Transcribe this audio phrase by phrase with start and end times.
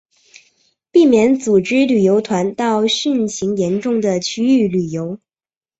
[0.89, 5.19] 避免组织旅游团到汛情严重的区域旅游